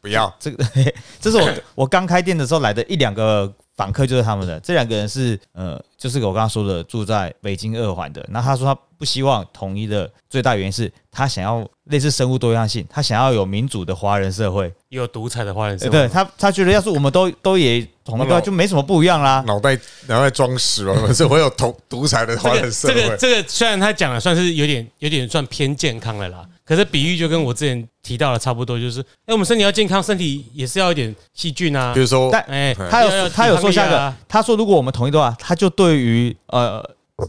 [0.00, 0.64] 不要，这个
[1.20, 4.58] 这是我 我刚开店的时候来的一两个访客，就是他们的。
[4.60, 8.24] 这两个人是呃，就是我刚刚说的住在北京二环的。
[8.30, 14.72] 那他说他不希望统一的最大原因是他想要类似生物多样性，他想要有民主的华人社会。
[14.88, 19.42] 有独裁的华人社会，呃对他，他觉得要是我们都都也统一的话，就没什么不一样啦。
[19.46, 22.94] 脑袋脑袋装屎了，我们是会有独独裁的华这个人社会。
[22.94, 32.00] 这个这个虽然他讲的算是有点有点算偏健康的啦，可是比喻就跟我之前提到的差不多，就是哎，我们身体要健康，身体也是要一点细菌啊比。
[32.00, 36.84] 如说，但哎，他要有他有说下一个他说如果我们统一的话，他就对于呃，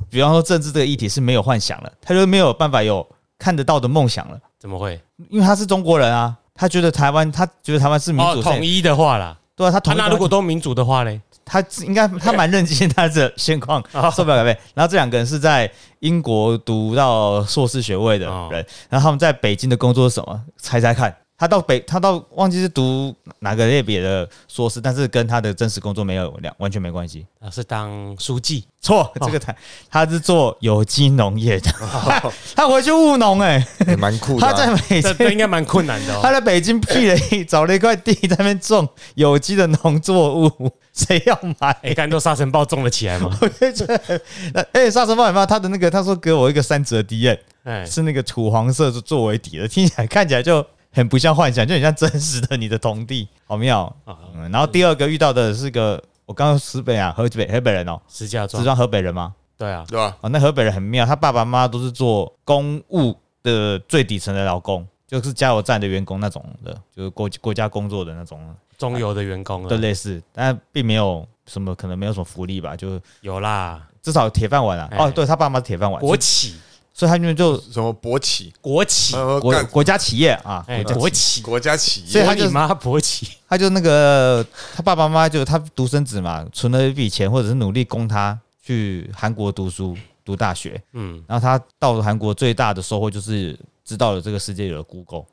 [0.10, 4.38] 比方说政治这个议题是没有幻想了，他就没有办法有看得到的梦想了。
[4.60, 5.00] 怎么会？
[5.30, 14.58] 因为他是中国人啊，他觉得台湾，他觉得台湾是民哦，主统一的话啦，对啊，他统啊、那如果都民主的话嘞，他应该他蛮认清他的现况， 哦受不了改变。
[14.76, 18.50] 然后这两个人是在英国读到硕士学位的人，哦
[18.90, 20.42] 然后他们在北京的工作是什么？
[20.58, 21.16] 猜猜看。
[21.42, 27.26] 他到北，他到忘记是读哪个类别的硕士，但是跟他的真实工作没有两完全没关系。
[27.40, 29.56] 啊是当书记，错，这个他
[29.90, 31.72] 他是做有机农业的，
[32.54, 34.52] 他回去务农哎、也蛮酷的啊。
[34.52, 36.34] 他在北京这应该蛮困难的他哦。
[36.34, 40.72] 在北京辟了一 找了一块地，在那边种有机的农作物，
[41.06, 41.72] 谁要买？
[41.82, 43.30] 哎，看都沙尘暴中了起来吗？
[43.42, 44.22] 我就觉得，
[44.54, 45.90] 那哎，沙尘暴有没有他的那个？
[45.90, 53.84] 他说给我一个三折 D N，哎，是那个土黄色作为底的，听起来看起来就很不像幻想，就很像真实的你的同地，好妙。
[54.06, 59.34] 啊嗯，然后第二个遇到的是个，我刚刚石北啊，河北河北人哦，石家庄，石家庄河北人吗？
[59.58, 60.16] 对啊，对啊？
[60.22, 68.40] 哦，那河北人很妙，他爸爸妈妈都是做公务的最底层的劳工，就是加油站的员工那种的，就是国国家工作的那种。
[68.78, 74.88] 中油的员工的了，类似，但并没有什么可能没有什么福利吧，就有啦，至少有铁饭碗啊。
[74.90, 74.98] 哎。
[74.98, 76.56] 哦，对他爸妈是铁饭碗，国企，
[76.94, 89.94] 所以他们就什么国企，国企，国呃国家企业啊，哎，国企，国家企业，所以他你妈国企，他就那个他爸爸妈妈就他独生子嘛，存了一笔钱，或者是努力供他去韩国读书
[90.24, 93.60] 读大学，嗯，然后他到了韩国最大的收获就是
[93.90, 95.26] 知道了这个世界有了 Google，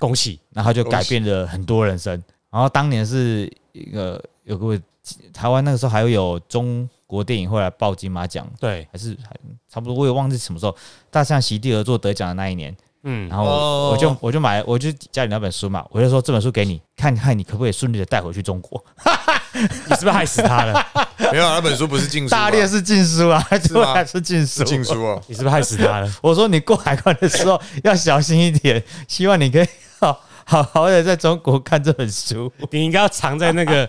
[0.00, 2.20] 恭喜，然后他就改变了很多人生。
[2.50, 4.76] 然后当年是一个有个
[5.32, 9.30] 台湾那个时候还有中国电影会来报金马奖，对，还是还
[9.68, 10.76] 差不多，我也忘记什么时候
[11.08, 12.76] 大象席地而坐得奖的那一年。
[13.04, 18.84] 嗯，然后哦我就我就买，我就家里那本书嘛，我就说这本书给你看看，你可不可以顺利的带回去中国？
[19.88, 20.86] 你是不是害死他了？
[21.32, 24.64] 没有那本书不是禁书吧，大列是禁书啊，是吗是禁书。
[24.64, 25.20] 禁书哦。
[25.26, 26.12] 你是不是害死他了？
[26.22, 29.66] 我说你过海关的时候要小心一点，希望你可以
[29.98, 32.50] 好好好的在中国看这本书。
[32.70, 33.86] 你应该要藏在那个，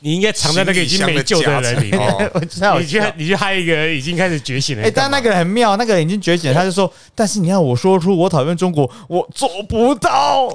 [0.00, 2.00] 你应该藏在那个已经没救的人里面。
[2.08, 10.48] 哦我知道，你去你去害一个已经开始觉醒了哎、但那个人很妙，那个人已经觉醒了，他就说：“但是你要我说出我讨厌中国，我做不到，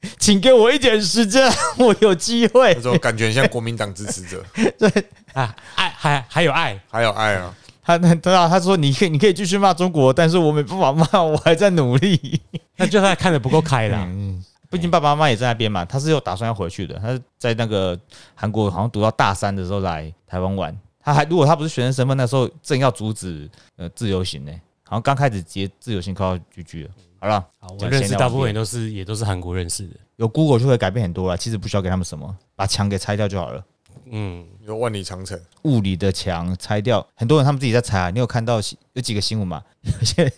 [0.18, 2.80] 请给我一点时间，我有机会那。
[2.80, 4.44] 种感觉很像国民党支持者，
[4.78, 4.88] 对
[5.32, 12.40] 啊，爱还还有爱，还有爱啊，他”他对啊，他说：“你可以，你可以继续骂中国，但是我没办法骂，我还在努力。
[12.76, 14.04] 那就他看的不够开啦。
[14.08, 16.94] 嗯，毕竟爸爸妈妈也在那边嘛，他是有打算要回去的。
[17.00, 17.98] 他是在那个
[18.34, 20.76] 韩国好像读到大三的时候来台湾玩。
[21.02, 24.52] 他还如果他不是学生身份，那时候正要阻止呃自由行呢、
[24.84, 26.90] 好像刚开始接自由行快要 GG 了。
[27.20, 29.96] 好了，好，我讲认识大部分也都是也都是韩国认识的。
[30.16, 33.64] 有 Google 就会改变很多了，其实不需要给他们什么，把墙给拆掉就好了。
[34.10, 38.10] 嗯，有万里长城，物理的墙拆掉，很多人他们自己在拆啊。
[38.10, 38.60] 你有看到
[38.94, 39.62] 有几个新闻嘛？
[39.82, 40.32] 有些人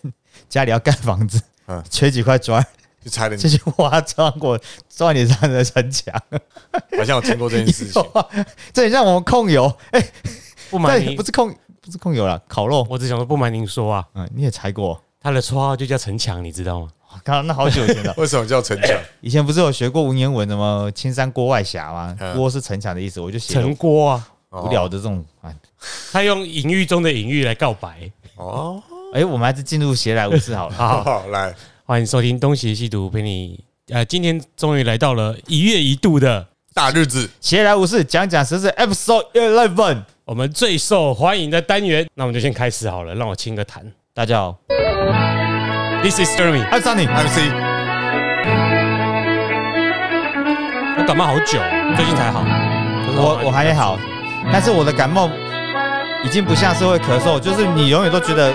[0.49, 2.65] 家里要盖房子，嗯 缺几块砖，
[3.03, 4.59] 就拆了你就，去挖砖过
[4.89, 6.13] 砖你上的城墙。
[6.97, 8.03] 好像有听过这件事情。
[8.73, 10.03] 这很像我们控油，哎、
[10.69, 12.85] 不瞒您对不，是控不是控油啦，烤肉。
[12.89, 15.01] 我只想说不瞒您说啊，嗯，你也拆过？
[15.23, 16.89] 他的绰号就叫城墙，你知道吗？
[17.23, 18.13] 刚刚那好久以前了。
[18.17, 18.97] 为什么叫城墙？
[19.21, 20.89] 以前不是有学过文言文的吗？
[20.95, 22.17] 青山郭外峡吗？
[22.19, 25.23] 嗯郭是城墙的意思，我就写了城郭啊，无聊的这种。
[25.41, 25.55] 哎，
[26.11, 28.09] 他用隐喻中的隐喻来告白。
[28.35, 28.81] 哦，
[29.13, 30.75] 哎，我们还是进入闲来无事好了。
[30.75, 31.53] 好， 好来，
[31.85, 33.63] 欢迎收听东邪西毒，陪你。
[33.89, 40.01] 呃，今天终于来到了一月一度的大日子，闲来无事讲讲时事 Episode Eleven。
[40.25, 43.13] 我们最受欢迎的单元，那我们就先开始好了。
[43.13, 43.81] 让我清个痰。
[44.13, 44.59] 大家好，
[46.03, 46.65] This is Jeremy。
[46.71, 47.07] 我是 Sunny。
[47.07, 47.37] MC
[50.97, 51.59] 我感冒好久，
[51.95, 52.41] 最近才好。
[53.15, 53.99] 我我还好，
[54.51, 55.29] 但是我的感冒
[56.25, 58.51] 已经不像是会咳嗽，就是你永远都觉得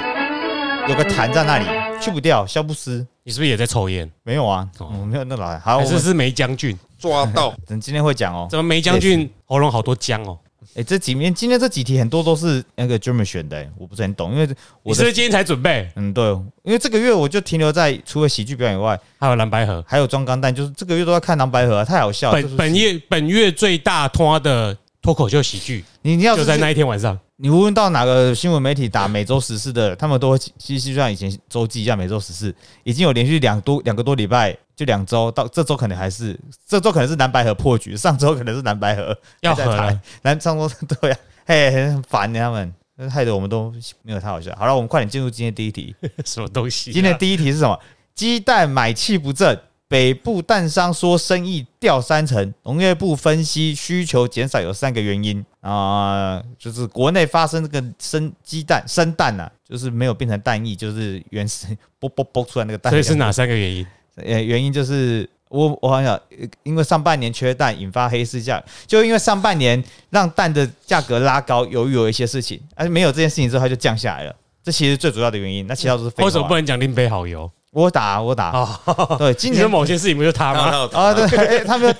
[0.88, 1.66] 有个痰在那里，
[2.00, 3.06] 去不掉，消不失。
[3.22, 4.10] 你是不是也在抽烟？
[4.24, 5.56] 没有啊，哦我没有那老来。
[5.60, 6.76] 好，我们还是是梅将军？
[6.98, 8.48] 抓到， 等今天会讲哦。
[8.50, 10.36] 怎么梅将军喉咙好多浆哦？
[10.76, 14.46] 哎、这几面今天这几题很多都是那个 German 选的、欸我不是很懂，因为
[14.82, 15.90] 我的是不是今天才准备？
[15.96, 16.24] 嗯对，
[16.64, 19.82] 因为这个月我就停留在除了喜剧表演以外，还有蓝白盒。
[19.88, 22.42] 还有装钢弹，就是这个月都在看蓝白盒、啊，太好笑了。
[22.42, 24.76] 本本月本月最大拖的
[25.06, 27.16] 脱口秀喜剧，你你要就在那一天晚上。
[27.36, 36.36] 你无论到哪个新闻媒体打每周时事的，他们都会其实就像以前周记一样，每周时事已经有连续两多两个多礼拜，就两周到这周可能还是
[36.66, 40.68] 这周可能是蓝白河破局，上周可能是蓝白河 要还在谈合了，蓝上周
[41.00, 42.74] 对啊，嘿，很烦的他们，
[43.08, 44.52] 害得我们都没有太好笑。
[44.58, 45.94] 好了，我们快点进入今天第一题。
[46.26, 46.92] 什么东西啊？
[46.92, 47.78] 今天第一题是什么？
[48.12, 49.56] 鸡蛋买气不振，
[49.88, 61.66] 北部蛋商说生意掉三成，农业部分析需求减少有三个原因啊、就是国内发生这个生鸡蛋生蛋呐、就是没有变成蛋液，就是原始
[61.98, 62.90] 啵啵啵出来那个蛋。
[62.90, 63.30] 所以是哪？
[63.30, 63.86] 三个原因？
[64.16, 74.34] 呃，原因就是我我好像呃因为上半年缺蛋引发黑市价，就因为上半年让蛋的价格拉高，由于有一些事情，而没有这件事情之后它就降下来了。
[74.62, 76.24] 这其实最主要的原因，那其他都是废话。
[76.24, 77.48] 为什么不能讲林北好油？
[77.82, 80.88] 我打我打，哦，对， 今年某些事情不就他吗？
[80.94, 81.94] 啊，对，哎他没有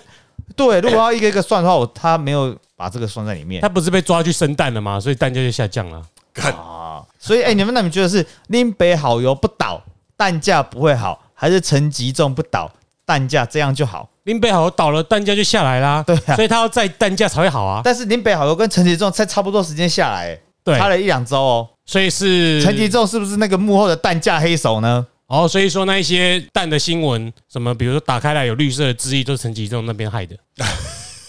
[0.56, 4.98] 对，如果要一个一个算的话，我他没有把这个算在里面他不是被抓去生蛋了吗？
[4.98, 6.02] 所以蛋价就下降了。
[6.44, 7.02] 啊。
[7.18, 9.82] 所以，哎，你们那你们觉得是林北好油不倒，
[10.16, 12.70] 蛋价不会好，还是陈吉仲不倒，
[13.04, 14.08] 蛋价这样就好？
[14.22, 16.02] 林北好油倒了，蛋价就下来啦。
[16.06, 17.82] 对啊所以他要在蛋价才会好啊。
[17.84, 20.38] 但是林北好油跟陈吉仲在差不多时间下来，
[20.78, 21.68] 差了一两周哦。
[21.84, 25.06] 所以是陈吉仲是不是那个幕后的蛋价黑手呢？
[25.26, 30.36] 哦，所以说那一些蛋的新闻，什么比如说打开来有绿色的字意，都是陈吉仲那边害的。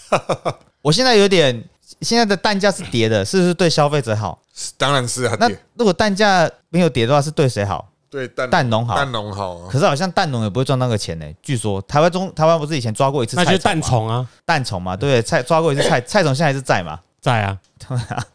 [0.84, 1.64] 我现在有点，
[2.02, 4.40] 现在的蛋价是跌的，是不是对消费者好？
[4.78, 7.90] 当然是啊，那对如果蛋价没有跌的话，是对谁好？
[8.10, 15.22] 对蛋蛋农好蛋农好啊，可是好像蛋农也不会赚那个钱呢、据说台湾中台湾不是以前抓过一次那就是蛋菜虫啊，蛋虫嘛，对不对？
[15.22, 17.00] 菜抓过一次菜菜虫，现在还是在嘛？
[17.20, 17.58] 在啊。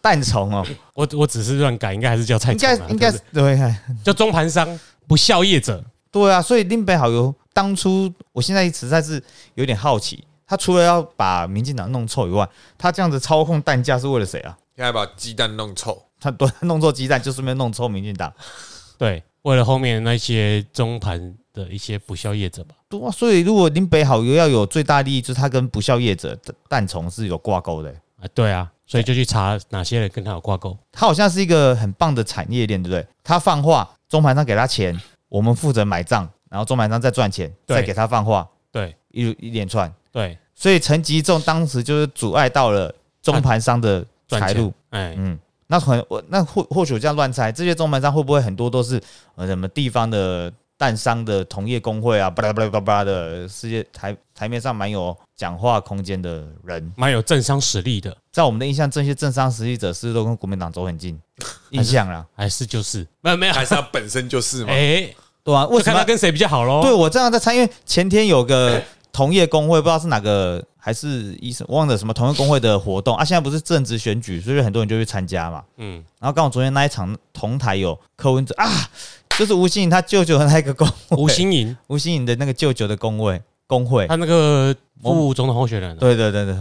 [0.00, 0.64] 蛋虫哦，
[0.94, 3.74] 我我只是乱改，应该还是叫菜应虫啊该应该是对
[4.04, 5.84] 叫中盘商不孝业者。
[6.10, 9.22] 对啊，所以林北好油当初，我现在实在是
[9.54, 12.48] 有点好奇，他除了要把民进党弄臭以外，
[12.78, 14.56] 他这样子操控蛋价是为了谁啊？
[14.74, 18.32] 现在把鸡蛋弄臭，他对弄错鸡蛋，就顺便弄臭民进党。
[18.96, 22.74] 对，为了后面那些中盘的一些不孝业者吧。
[22.88, 30.76] 对啊，所以如果林北好油要有最大利益，就是他跟不孝业者蛋蛋虫是有挂钩的、啊，对啊，所以就去查哪些人跟他有挂钩。
[30.90, 33.06] 他好像是一个很棒的产业链，对不对？
[33.22, 34.98] 他放话，中盘商给他钱，
[35.28, 39.92] 我们负责买账，然后中盘商再赚钱，对再给他放话，对一一连串。
[40.10, 44.72] 对，所以陈吉仲当时就是阻碍到了中盘商的赚财路。。
[44.90, 48.98] 哎，嗯，那可能我那或或许我这样乱猜，这些中盘商会不会很多都是
[49.34, 61.18] 呃什么地方的蛋商的同业工会啊，巴拉巴拉巴拉巴的世界台台面上蛮有讲话空间的人，蛮有政商实力的，在我们的印象，这些政商实力者是不是都跟国民党走很近？
[61.70, 64.72] 印象啦，还是就是没有没有，还是他本身就是嘛？
[64.72, 65.08] 哎，
[65.42, 66.04] 对啊，为什么就看他？
[66.04, 66.82] 跟谁比较好喽。
[66.82, 68.82] 对我这样在猜，因为前天有个
[69.12, 73.24] 同业工会，不知道是哪个还是医生，忘了什么同业工会的活动啊。
[73.24, 75.62] 现在不是正职选举，所以很多人就去参加嘛。
[75.78, 78.66] 嗯，然后刚好昨天那一场同台有柯文哲啊，
[79.38, 81.76] 就是吴欣颖他舅舅的那个工会，吴新颖。
[81.88, 84.06] 吴欣颖的那个舅舅的工会工会。
[84.06, 85.96] 他，那个副总统候选人，啊。
[86.00, 86.56] 对对对对，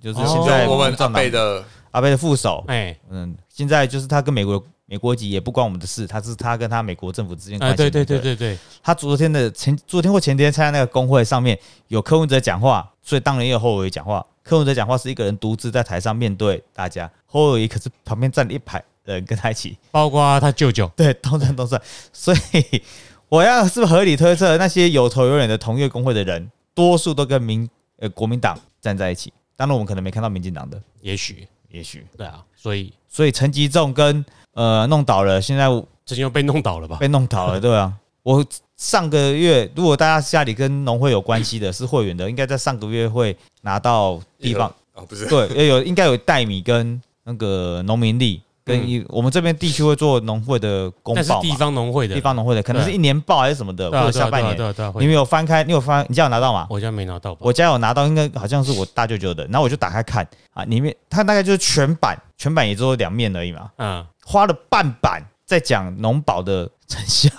[0.00, 1.62] 就是现哦在我们阿贝的。
[1.90, 2.96] 阿贝的副手，哎。
[3.10, 7.76] 嗯，现在就是他跟美国美国籍也不关我们的事，他是他跟他美国政府之间关哎，系。
[7.76, 14.24] 对对对，对对，他昨天的前昨天或前天参加那个工会上面有柯文哲讲话，所以当然也有侯友谊讲话。
[14.42, 21.80] 柯文哲讲话是一个人独自在台上面对大家，侯友谊可是旁边站了一排人跟他一起，包括他舅舅，对，都站都站。
[22.12, 22.82] 所以
[23.28, 27.68] 我要是合理推测，那些有头有脸的同业工会的人，多数都跟民
[27.98, 29.32] 呃国民党站在一起。
[29.56, 32.06] 当然，我们可能没看到民进党的，也许也许。
[32.16, 35.68] 对啊，所以所以陈吉仲跟呃弄倒了，现在
[36.04, 36.96] 最近又被弄倒了吧？
[36.98, 37.92] 被弄倒了，对啊。
[38.24, 38.42] 我
[38.78, 54.74] 上个月，如果大家家里跟农会有关系的，是会员的，应该在上个月会拿到地方，哦，不是，对，也有应该有代米跟那个农民力，跟嗯一、我们这边地区会做农会的公那是地，方农会的，地方农会的，可能是一年报还是什么的，或者下半年。
[54.98, 55.62] 你们有翻开？
[55.64, 56.04] 你有翻？
[56.08, 56.66] 你家有拿到吗？
[56.70, 57.40] 我家没拿到吧？
[57.42, 67.30] 我家有拿到，应该好像是我大舅舅的，然后我就打开看啊，里面它大概就是全版，全版也只有两面而已嘛，嗯，花了半版在讲农保的成效。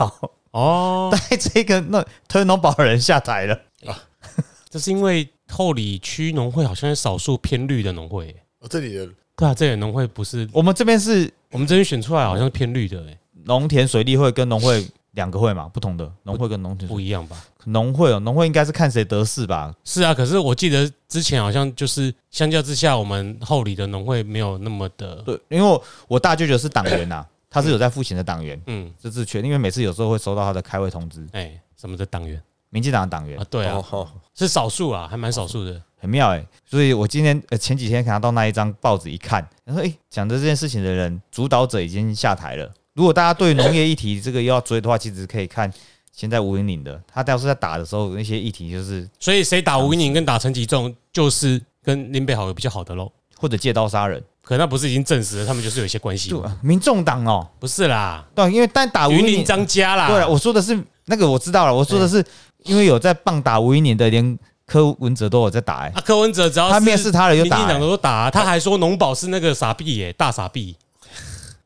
[0.52, 3.56] 哦， 带这个那推农保的人下台了
[3.88, 3.98] 啊。
[4.70, 17.38] 这是因为后里区农会好像是少数偏绿的农会耶，哦，这里的对啊，这里农会不是我们这边是我们这边选出来好像是偏绿的，哎，农田水利会跟农会两个会嘛，不同的农会跟农田不一样吧？
[17.66, 19.74] 农会哦，农会应该是看谁得势吧？
[19.84, 32.42] 是啊，可是我记得之前好像就是相较之下，我们后里的农会没有那么的，对，因为我我大舅舅是党员呐、他是有在付钱的党员，嗯，这是确，因为每次有时候会收到他的开会通知，哎，什么的党员
[32.76, 34.06] 民进党的党员啊，对啊，哦，
[34.38, 35.82] 是少数啊，还蛮少数的。
[35.98, 42.70] 很妙哎、所以我今天呃前几天看到那一张报纸一看，然后哎讲的这件事情的人主导者已经下台了。
[42.96, 45.72] 如果大家对农业议题这个要追的话，其实可以看
[46.12, 53.10] 现在吴云岭的，他当时在打的时候那些议题就是所以谁打吴英宁跟打陈吉仲，就是跟林北好有比较好的喽。
[53.38, 56.34] 或者借刀杀人，可那不是已经证实了，他们就是有一些关系？
[56.64, 60.08] 民众党哦，不是啦，对，因为但打吴云林云岭，张家啦。
[60.08, 62.24] 对了，我说的是那个我知道了，我说的是
[62.66, 70.76] 因为有在棒打吴云岭的，连柯文哲都有在打哎、啊，柯文哲只要他面试他了就打、民进党欸，都打啊，他还说农保是那个傻逼耶，大傻逼。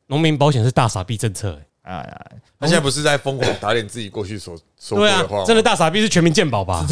[0.06, 2.20] 农民保险是大傻逼政策哎呀，
[2.58, 6.86] 他现在不是在疯狂打脸自己过去所说过的话吗？，真的大傻逼是全民健保吧？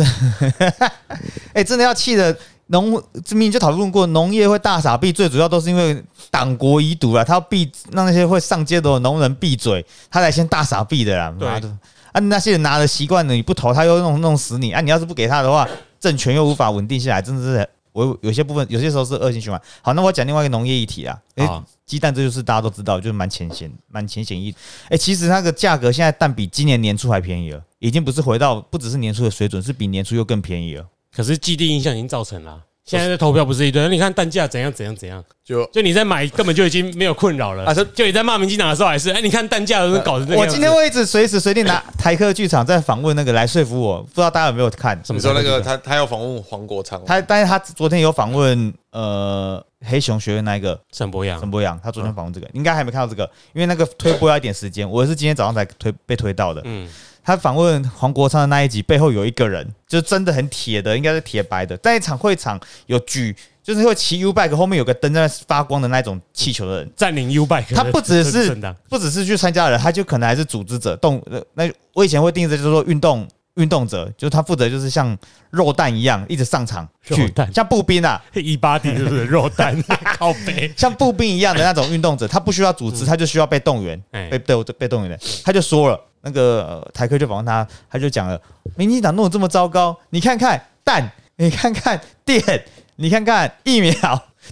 [1.52, 2.34] 哎、 真的要气的
[2.68, 2.92] 农，
[3.24, 11.76] 这明明就讨论过，农业会大傻逼，最主要都是因为党国遗毒了，他要闭让那些会上街的农人闭嘴，他才先大傻逼的啦，对妈的！
[12.18, 14.80] 啊，那些人拿了习惯了，你不投他又弄弄死你啊！
[14.80, 15.68] 你要是不给他的话，
[16.00, 19.60] 政权又无法稳定下来，真的是我有些部分有些时候是恶性循环。
[19.80, 24.54] 好，那我讲另外一个农业议题啊，哎、好鸡蛋这就是大家都知道，就是蛮浅显、蛮浅显易。
[24.88, 30.86] 哎、其实那个价格现在蛋比今年年初还便宜了，已经不是回到不只是年初的水准，是比年初又更便宜了。
[31.14, 32.64] 可是既定印象已经造成了。
[32.88, 40.40] 现在的投票不是一堆，你看蛋价怎样怎样怎样，就就你在买根本就已经没有困扰了啊这就你在骂民进党的时候还是，哎，你看蛋价都搞成这个样。
[40.40, 44.98] 我今天会一直随时随地拿台客剧场在访问那个来说服我，不知道大家有没有看？
[45.04, 56.62] 什么你说那个他他要访问黄国昌，他，但是他昨天有访问呃黑熊学院那一个沈博阳沈博阳，他昨天访问这个，应该还没看到这个，因为那个推播要一点时间，我是今天早上才推被推到的。
[56.64, 56.88] 嗯，
[57.28, 66.90] 他访问黄国昌的那一集背后有一个人，就真的很铁的，应该是铁白的，在一场会场有举，就是会骑 U bike 后面有个灯在那发光的那种气球的人。
[66.96, 68.56] 占领 U bike，他不只是
[68.88, 71.22] 不只是去参加的人，他就可能还是组织者动。
[71.30, 75.14] 呃那我以前会定义就是说运动运动者，就是他负责就是像
[75.50, 79.78] 肉蛋一样一直上场去，像步兵啊，一八 D 是不是肉蛋
[80.16, 80.72] 靠背？
[80.78, 85.18] 像步兵一样的那种运动者，他不需要组织，他就需要被动员，哎被被被动员的。
[85.44, 88.40] 他就说了，那个呃台科就访问他，他就讲了，
[88.76, 92.64] 民进党弄得这么糟糕，你看看蛋，你看看电，
[92.96, 93.94] 你看看疫苗，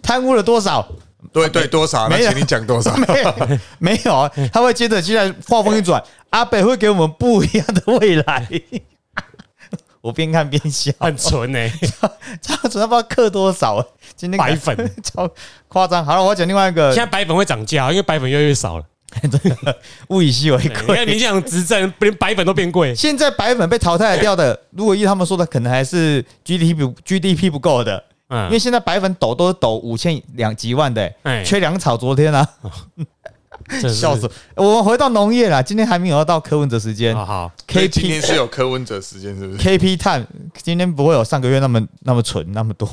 [0.02, 0.86] 贪污了多少？
[1.32, 2.08] 对对多少？
[2.08, 2.96] 那没有请你讲多少？
[3.08, 3.34] 没有，
[3.78, 8.48] 没有啊，他会接着现在话锋一转，阿北会给我们不一样的未来。
[10.00, 11.72] 我边看边笑，很纯欸呢，
[12.40, 14.76] 这样子他不知道氪多少，今天白粉。
[15.02, 15.28] 超
[15.66, 16.04] 夸张。
[16.06, 18.84] 好了，我要讲另外一个现在白粉会涨价，因为白粉越来越少了。
[20.08, 21.04] 物以稀为你看贵。
[21.06, 22.94] 民进党执政，连白粉都变贵。
[22.94, 31.96] 现在白粉被淘汰掉的，如果依他们说的，可能还是 GDP 不 GDP 不够的，因为嗯，现在白粉抖都是抖五千两几万的、哎缺粮草。
[31.96, 32.48] 昨天啊，
[33.68, 34.64] 真是笑死我！
[34.64, 40.26] 我们回到农业啦，今天还没有要到柯文哲时间好好，所以今天 KP 是有柯文哲时间是不是？KP time
[40.62, 42.88] 今天不会有上个月那么那么蠢那么多。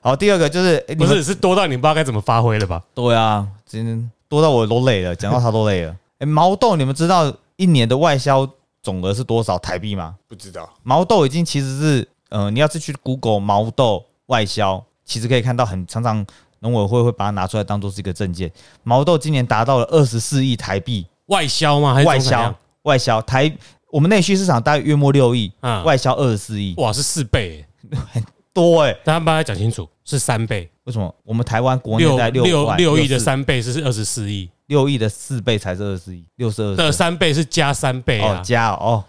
[0.00, 2.82] 好，第二个就是诶你们不是是多到你不知道该怎么发挥了吧？
[2.94, 5.96] 对啊，今天多到我都累了，讲到他都累了。
[6.18, 8.48] 哎、毛豆，你们知道一年的外销
[8.82, 10.16] 总额是多少台币吗？
[10.26, 16.24] 不知道，毛豆已经其实是，呃，你要是去 Google 毛豆外销，其实可以看到很常常
[16.60, 18.50] 农委会会把它拿出来当做是一个证件。
[18.82, 21.94] 毛豆今年达到了二十四亿台币外销吗？
[21.94, 23.50] 还是外销外销台
[23.90, 27.64] 我们内需市场大概约莫六亿，嗯外销二十四亿，哇，是四倍
[28.12, 28.22] 欸，
[28.52, 39.02] 多哎、大家帮他讲清楚，是三倍，为什么我们台湾国内六在六六六亿的三倍是二十四亿，六亿的四倍才是二十四亿，六十二的三倍是加三倍哦啊，加哦，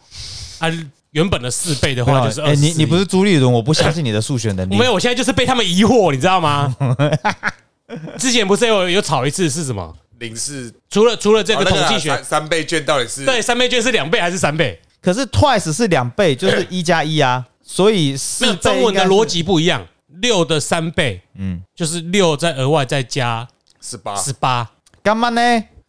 [0.59, 0.69] 啊，
[1.11, 2.55] 原本的四倍的话就是哎、二。
[2.55, 4.75] 你你不是朱立伦，我不相信你的数学能力。
[4.79, 6.75] 没有，我现在就是被他们疑惑，你知道吗？
[8.17, 9.95] 之前不是有有炒一次是什么？
[10.19, 14.79] 零是除了除了这个哦那啊统计学三，三倍券到底是对，三倍券是两倍还是三倍？
[15.01, 19.85] 可是 twice 是两倍，就是一加一啊，所以没四倍中文的应该是逻，辑不一样，
[20.21, 23.47] 六的三倍嗯，就是六再额外再加
[23.81, 24.71] 十八，十八，
[25.03, 25.41] 干嘛呢？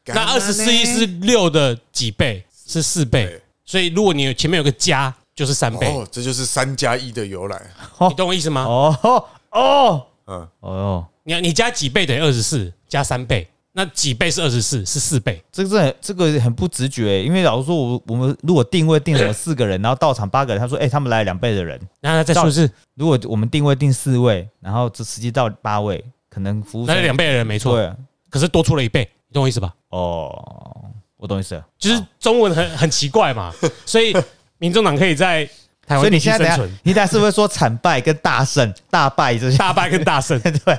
[0.06, 2.44] 那二十四亿是六的几倍？
[2.66, 7.60] 是四倍，所以如果你有前面有个加，就是三倍，哦，这就是三加一的由来。
[8.08, 8.64] 你懂我意思吗？
[8.64, 10.06] 哦哦。
[10.28, 15.44] 嗯，哦，你你加几倍等于二十四，加三倍，那几倍是二十四，是四倍。
[15.52, 27.92] 这个很这个很不直觉，因为老实说，我我们如果定位定了四个人，然后到场八个人，他说，哎，他们来了两倍的人，然后再说是如果我们定位定四位，然后这实际到八位，可能服务生那两倍的人没错，对
[28.30, 29.74] 可是多出了一倍，你懂我意思吧？
[29.90, 31.62] 哦，我懂意思了。
[31.78, 33.52] 就是中文很很奇怪嘛，
[33.84, 34.16] 所以
[34.56, 35.46] 民众党可以在
[35.86, 39.58] 所以你现在等一下，，你等一下是不是说惨败跟大胜、大败这些？
[39.58, 40.40] 大败跟大胜。
[40.42, 40.78] 对，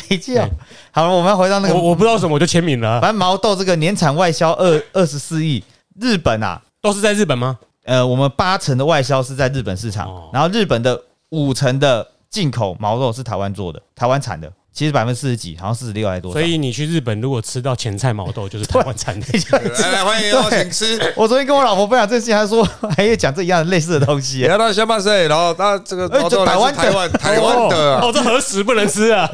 [0.08, 0.48] 没记哦。
[0.90, 5.62] 好了，我们要回到那个我我不知道什么我就签名了，反正毛豆这个年产外销二二十四亿，
[6.00, 7.58] 日本啊，都是在日本吗？
[7.84, 11.00] 呃，我们八成的外销是在日本市场，哦然后日本的
[11.30, 16.38] 五成的进口毛豆是台湾做的，台湾产的，其实百分之四十几，好像四十六还多少。
[16.38, 19.26] 所以你去日本如果吃到前菜毛豆，就是台湾产的。
[19.82, 20.96] 来来欢迎哦，请吃。
[21.18, 22.64] 我昨天跟我老婆分享这件事情，她说
[22.96, 29.28] 还有讲这一样的类似的东西然后到香巴塞，然后他这个哎毛豆来就台湾台湾台湾的啊，哦，这何时不能吃啊？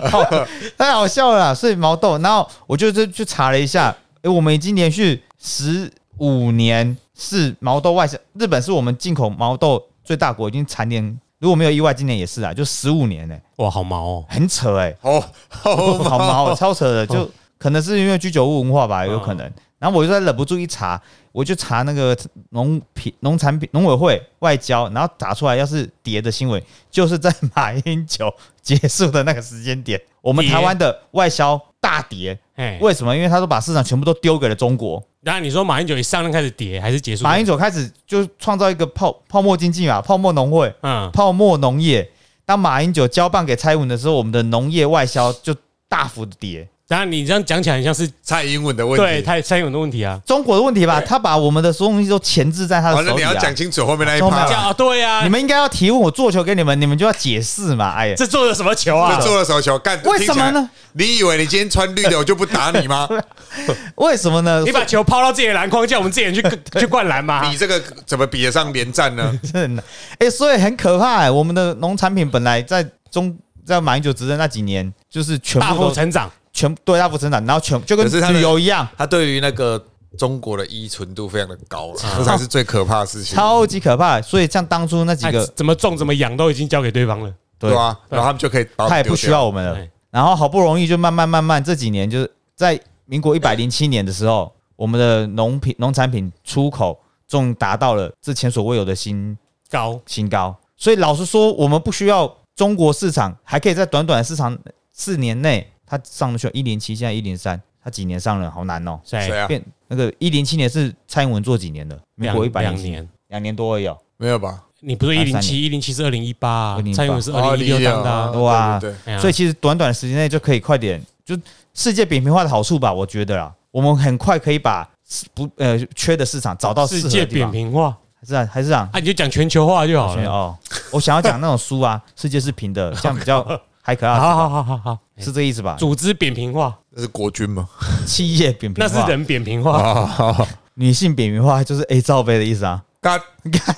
[0.79, 14.25] 太好笑了啦，所以毛豆，然后我就就去查了一下，诶，我们已经连续十五年是毛豆外销，日本是我们进口毛豆最大国，已经蝉联，如果没有意外，今年也是啊，就十五年呢、哇，好毛哦！
[14.29, 19.53] 很扯哎、哦，好 好毛，超扯的，就可能是因为居酒屋文化吧，有可能。
[19.79, 20.99] 然后我就在忍不住一查，
[21.31, 22.17] 我就查那个
[22.51, 32.39] 农品、农产品、农委会外交，然后打出来，要是跌的新闻，就是在马英九结束的那个时间点，我们跌台湾的外销大跌。
[32.55, 33.15] 哎，为什么？
[33.15, 35.03] 因为他都把市场全部都丢给了中国。
[35.25, 37.25] 然后你说马英九一上任开始跌，还是结束？
[37.25, 42.09] 马英九开始就创造一个泡泡沫经济嘛，泡沫农会、嗯，泡沫农业。
[42.45, 45.57] 当马英九交棒给蔡英文的时候，我们的农业外销就
[45.89, 46.69] 大幅的跌。
[46.87, 49.25] 当然你这样讲起来很像是蔡英文的问题对题。
[49.27, 50.21] 蔡蔡英文的问题啊。
[50.27, 53.41] 中国的问题吧，他把我们的所有东西都钳制在他的好，那你要手里啊。
[53.41, 54.45] 讲清楚后面那一趴。
[54.53, 57.93] 啊，对呀，你们应该要提问，我做球给你们，你们就要解释嘛。
[57.93, 59.27] 哎呀，这做的什么球啊这？
[59.27, 60.51] 做了手球，干为什么？
[60.51, 60.69] 呢？
[60.93, 63.09] 你以为你今天穿绿的我就不打你吗？
[63.97, 64.63] 为什么呢？
[64.67, 66.43] 你把球抛到自己的篮筐，叫我们自己人去
[66.79, 67.57] 去灌篮吗你？
[67.57, 69.33] 这个怎么比得上连战呢？
[69.51, 69.83] 真的，
[70.19, 71.31] 哎，所以很可怕哎。
[71.31, 79.85] 我们的农产品本来在中在马英九执政那几年，就是全大部都成长，全对大幅成长，然后全就跟旅游一样，他对于那个
[80.17, 83.37] 中国的依存度非常的高了，这才是最可怕的事情。
[83.37, 84.23] 超级可怕。
[84.23, 87.35] 所以像当初那几哎个，怎么种怎么养都已经交给对方了。
[87.59, 89.91] 对对啊，然后他们就可以他也不需要我们了对。
[90.11, 96.97] 然后好不容易就慢慢慢慢这几年，就是在民国一百零七年的时候，我们的农品农产品出口
[97.27, 99.37] 终于达到了这前所未有的新
[99.69, 100.55] 高，新高。
[100.77, 104.57] 所以老实说，我们不需要中国市场，还可以在短短的市场
[104.93, 108.99] 四年内，它上得去一零七，现在一零三，他几年上了好难哦。
[109.05, 109.47] 谁谁啊？
[109.47, 111.99] 变那个一零七年是蔡英文做几年的？
[112.15, 113.09] 民两国一百年。
[113.29, 113.99] 两年多而已哦。
[114.17, 114.63] 没有吧？
[114.81, 121.35] 你不是一零七，一零七是二零一八，2018蔡英文是二零一六当的哇对所以其实短短的时间内就可以快点，就
[121.73, 124.87] 世界扁平化的好处吧，我觉得啦，我们很快可以把
[125.33, 128.87] 不呃缺的市场找到适世界扁合的地方，平化还是啊还是这样。
[128.93, 130.31] 啊，你就讲全球化就好了。
[130.31, 130.59] 哦，
[130.93, 133.41] 我想要讲那种书啊，世界是平的，这样比较
[133.87, 135.77] 还可好爱，好好好好，是这意思吧？
[135.79, 137.69] 组织扁平化，那是国军吗？
[138.07, 142.83] 企业扁平化，那是人扁平化，啊，女性扁平化就是 A 罩杯的意思啊。
[143.03, 143.21] 干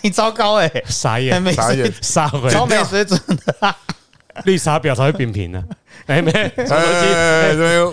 [0.03, 3.75] 你糟糕哎、傻眼，没水傻眼，傻回，超没水准的。
[4.45, 5.65] 绿茶婊才会扁平 呢。
[6.07, 7.07] 哎没，什么东西？
[7.13, 7.93] 哎，没有，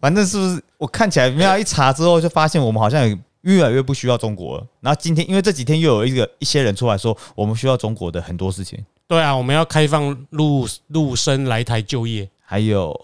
[0.00, 4.66] 反正是不是我看起来没有一查之后就发现我们好像有越来越不需要中国了。
[4.80, 8.78] 然后今天因为这几天又有一个一些人出来说我们需要中国的很多事情，
[9.08, 12.94] 对啊，我们要开放陆陆生来台就业，还有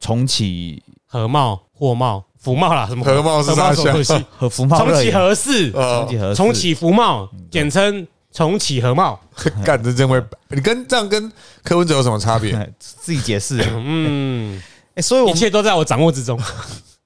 [0.00, 4.24] 重启和贸、货贸、服贸啦，什么和贸是和贸啥什么东西？
[4.38, 9.18] 和服贸重启乐园，合适，哦重启合适重启服贸，简称重启和贸。
[9.64, 11.30] 干这真会， 你跟这样跟
[11.64, 12.54] 柯文哲有什么差别？
[12.54, 13.60] 哎自己解释。
[13.68, 14.62] 嗯，
[14.94, 16.38] 哎，所以我一们切都在我掌握之中。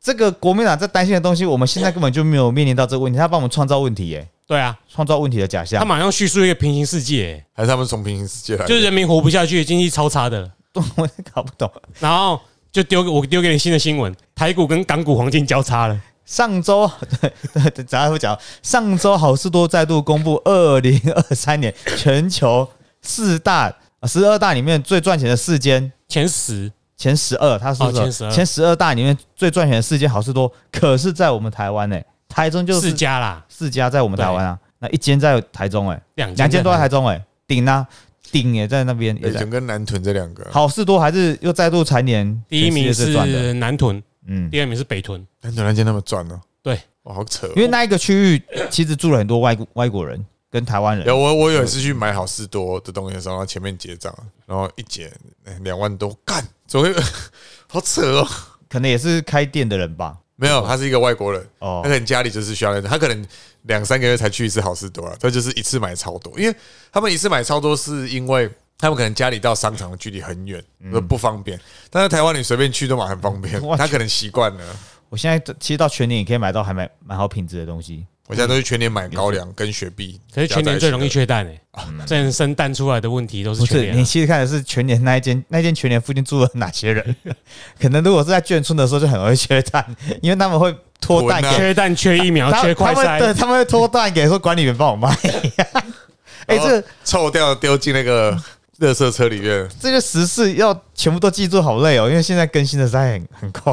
[0.06, 5.88] 这个国民党在担心的东西，我们现在根本就没有面临到这个问题，他帮我们创造问题，耶，对啊，创造问题的假象他象。
[5.88, 8.64] 马上叙述一个平行世界，还是他们从平行世界来？
[8.66, 10.48] 就是人民活不下去，经济超差的，
[10.94, 11.68] 我也搞不懂。
[11.98, 12.40] 然后
[12.70, 16.00] 就丢给我丢给你新的新闻，台股跟港股黄金交叉了。
[16.24, 16.88] 上周
[17.20, 18.38] 对对对，等下会讲。
[18.62, 22.68] 上周好事多再度公布二零二三年全球
[23.02, 37.87] 四大、十二大里面最赚钱的四间，前十前十二，他说哦前12前十二大里面最赚钱的四间好事多，可是在我们台湾呢、台中就是四家啦，四家在我们台湾啊，那一间在台中哎、两两间都在台台中哎、顶啊
[38.32, 43.12] 顶也在那边，也在北屯跟南屯这两个，好事多还是又再度蝉联第一名是
[43.54, 45.24] 南屯，嗯，第二名是北屯。
[45.42, 46.40] 南屯那间那么赚呢？
[46.62, 47.52] 对，哇，好扯哦。
[47.54, 54.14] 因为那一个区域其实住了很多外国外国人跟台湾人有，我我有一次去买好事多的东西的时候，然后前面结账，
[54.46, 55.12] 然后一结
[55.44, 56.94] 哎两万多，干，怎么会
[57.68, 58.28] 好扯哦？
[58.68, 60.16] 可能也是开店的人吧。
[60.37, 63.26] 没有，他是一个外国人，哦他可能家里就是需要那种，他可能
[63.62, 66.54] 两三个月才去一次好事多啊，他就是一次买超多，因为
[66.92, 70.62] 他们一次买超多是因为他们可能家里到商场的距离很远，
[71.09, 71.59] 不方便，
[71.90, 74.64] 但在台湾你随便去都买很方便， 他可能习惯了。
[75.09, 78.06] 我我现在其实到全年也可以买到还蛮蛮好品质的东西。
[78.28, 81.08] 我现在都是全年买高粱跟雪碧，可是全年最容易。
[81.08, 83.98] 缺蛋哎，这样生蛋出来的问题都是不是，全年啊。
[83.98, 87.16] 你其实看的是全年那一间那间全年附近住了哪些人？
[87.80, 89.84] 可能如果是在眷村的时候就很容易缺蛋，
[90.20, 95.08] 因为他们会拖蛋缺蛋、缺疫苗、缺快他们对筛，他们会拖蛋给说管理员帮我卖。
[96.46, 98.36] 哎，这个臭掉丢进那个
[98.78, 103.72] 垃圾车里面，这个时事要全部都记住，好累哦，因为现在更新的实在很很快。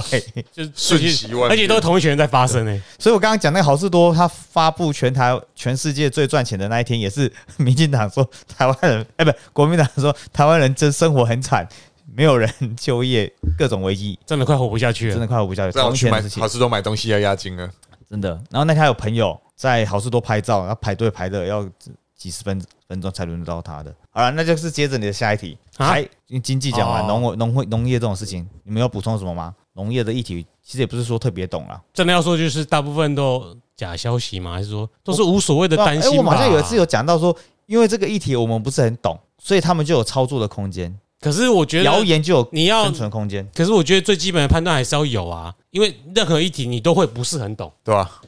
[0.52, 2.82] 就是瞬息万变而且都是同一群人在发生哎。
[2.98, 11.68] 所以我刚刚讲那个好事多，他发布全台全世界最赚钱的那一天，也是民进党说台湾人，哎，不，国民党说台湾人真生活很惨，
[12.16, 15.14] 没有人就业，各种危机，真的快活不下去了。
[15.14, 15.78] 真的快活不下去。
[15.78, 17.70] 让我去买好，事多买东西要押金啊。
[18.10, 18.30] 真的。
[18.50, 21.68] 然后那天还有朋友在好事多拍照，然后排队排的要
[22.16, 23.94] 几十分分钟才轮得到他的。
[24.16, 25.96] 好了，那就是接着你的下一题，啊
[26.44, 29.56] 经济讲完，哦农农会农业这种事情，你们要补充什么吗？
[29.74, 31.82] 农业的议题其实也不是说特别懂了。
[31.92, 34.54] 真的要说，就是大部分都假消息吗？
[34.54, 36.18] 还是说都是无所谓的担哎心吧？
[36.18, 43.50] 我好像有一次有讲到说，因为这个议题我们不是很懂，所以他们就有操作的空间，可是我觉得谣言就有你要生存空间。
[43.56, 48.22] 可是我觉得最基本的判断还是要有啊，因为任何议题你都会不是很懂，对吧？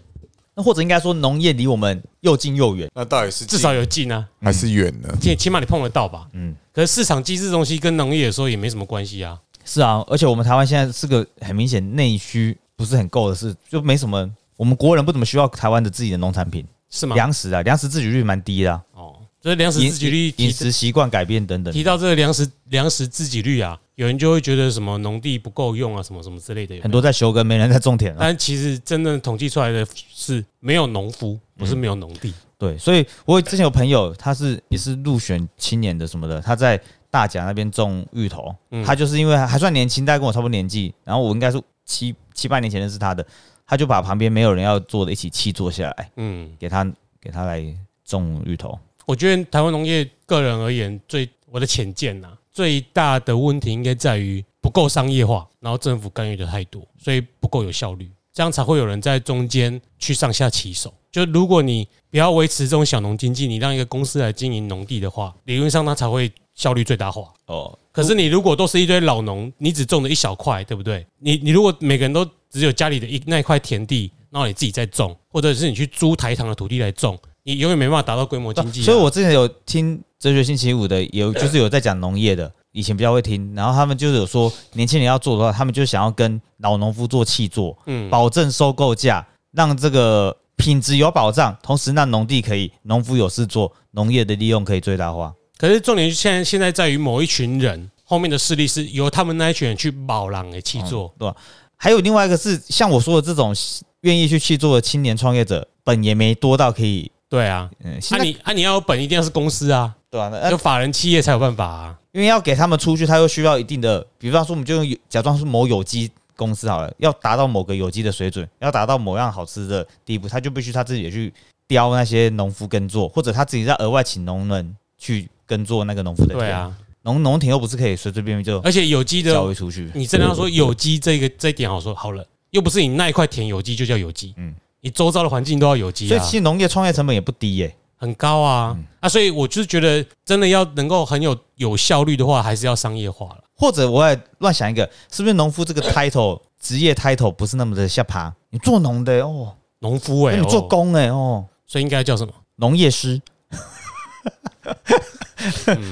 [0.56, 2.90] 那或者应该说，农业离我们又近又远。
[2.96, 5.10] 那到底是至少有近啊，还是远呢？
[5.20, 6.28] 起起码你碰得到吧。
[6.34, 9.38] 嗯，可是市场机制东西跟农业有时候也没什么关系啊。
[9.66, 14.30] 是啊，而且我们台湾现在是个很明显内需不是很够的事，就没什么。
[14.56, 17.16] 我们国人不怎么需要台湾的自己的农产品，是吗？
[17.16, 21.74] 粮食啊，粮食自给率蛮低的啊、哦，就是粮食自给率饮提食习惯改变等等。
[21.74, 26.80] 提到这个粮食粮食自给率啊，有人就会觉得什么农地不够用啊，什么什么之类的。
[26.82, 28.18] 很多在休耕，没人在种田啊。
[28.20, 32.34] 但其实真正统计出来的是没有农夫，不是没有农地。
[32.58, 36.80] 对，所以我之前有朋友，他是也是入选青年的什么的，他在
[37.10, 43.26] 大甲那边种芋头，嗯他就是因为还算年轻，大概跟我差不多年纪，然后我应该是七七八年前认识他的，
[43.66, 46.86] 他就把旁边没有人要做的一起气做下来，嗯，给他
[47.22, 47.64] 给他来
[48.04, 48.78] 种芋头。
[49.06, 60.94] 我觉得台湾农业个人而言，最我的浅见呐、最大的问题应该在于不够商业化，然后政府干预的太多，所以不够有效率，这样才会有人在中间去上下其手。
[61.12, 67.34] 就如果你不要维持这种小农经济，你让一个公司来经营农地的话，理论上它才会效率最大化。
[67.48, 71.06] 哦，可是你如果都是一堆老农，你只种了一小块，对不对？
[71.20, 95.32] 你你如果每个人都只有家里的一那一块田地，然后你自己在种，或者是你去租台糖的土地来种，你永远没办法达到规模经济啊、所以我之前有听哲学星期五的，有就是有在讲农业的，以前比较会听，然后他们就是有说，年轻人要做的话，他们就想要跟老农夫做契作，嗯保证收购价，让这个品质有保障，同时让农地可以农夫有事做，农业的利用可以最大化。
[95.58, 101.36] 可是重点现在现在在于某一群人后面的势力是由他们那一群人去保狼给去做，对吧？
[101.78, 103.54] 还有另外一个是像我说的这种
[104.02, 112.00] 愿意去去做的青年创业者，本也没多到可以，对啊，嗯，那啊你啊你要有本一定要是公司啊，对啊，那有法人企业才有办法啊。
[112.12, 121.34] 因为要给他们出去，他又需要一定的，比方说我们就用有假装是某有机公司好了，要达到某个有机的水准，要达到某样好吃的地步，他就必须他自己也去
[121.68, 126.40] 雕那些农夫耕作，或者他自己再额外请农人去耕作那个农夫的田。
[126.40, 129.92] 对，啊，农农田又不是可以随随便便就而且有机的交易出去。
[129.94, 134.56] 你真的要说有机这个这一点好说好了，又不是你那一块田有机就叫有机，嗯嗯，
[134.86, 136.10] 你周遭的环境都要有机啊。
[136.10, 138.78] 所以其，实农业创业成本也不低耶、很高啊。
[139.00, 143.44] 啊，所以我就是觉得真的要能够很有有效率的话，还是要商业化了。
[143.56, 148.32] 或者我也乱想一个，是不是农夫这个 title 职业 title 不是那么的下爬？
[148.52, 150.68] 你做农的哦，农夫哎、那你做哦。
[150.70, 152.32] 工哎哦，所以应该叫什么？
[152.58, 153.20] 农业师、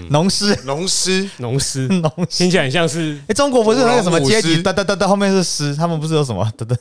[0.10, 2.38] 农师、农师农师，农师。
[2.38, 6.76] 听起来很像是哎、中国不是有那个什么阶级，哒哒哒哒，后面是师，他们不是有什么哒哒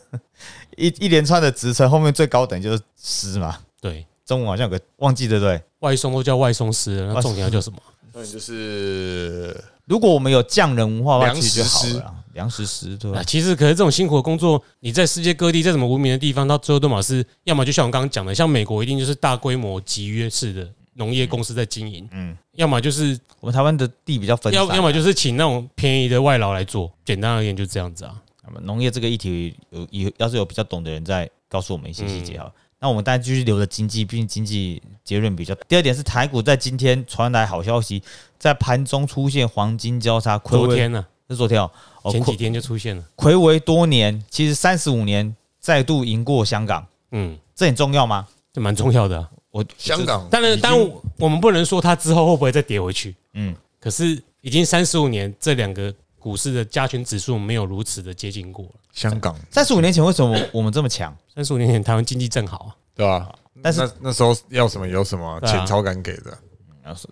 [0.77, 3.59] 一一连串的职称，后面最高等就是师嘛。
[3.81, 5.61] 对中文好像有个忘记对不对？
[5.81, 7.79] 外松都叫外松师，那重点要叫什么？
[8.15, 9.55] 那就是
[9.87, 12.15] 如果我们有匠人文化的话，粮其实就食师好了啊。
[12.33, 13.23] 粮食师对吧啊，？
[13.25, 28.15] 其实可是这种辛苦的工作，你在世界各地，在什么无名的地方，到最后都嘛是，要么就像我刚刚讲的，像美国一定就是大规模集约式的农业公司在经营，嗯嗯，要么就是我们台湾的地比较分散啊，要要么就是请那种便宜的外劳来做，简单而言就这样子啊。
[28.45, 32.53] 那么农业这个议题有有要是有比较懂的人在告诉我们一些细节好了。
[32.79, 35.55] 那我们当然继续留着经济，毕竟经济结论比较。
[35.69, 38.03] 第二点是台股在今天传来好消息，
[38.39, 41.71] 在盘中出现黄金交叉，暌违昨天呢，是昨天哦，
[42.11, 48.27] 前几天就出现了，暌违多年，其实三十五年再度赢过香港，嗯，这很重要吗？
[48.53, 49.31] 这蛮重要的啊。
[49.53, 58.73] 我香港，当然，当然我们不能说它之后会不会再跌回去，嗯，可是已经三十五年，这两个股市的加权指数没有如此的接近过了。
[58.93, 61.15] 香港三十五年前为什么我们这么强？
[61.35, 63.31] 三十五年前台湾经济正好啊，对吧？
[63.63, 66.37] 但是那那时候要什么有什么，钱超敢给的。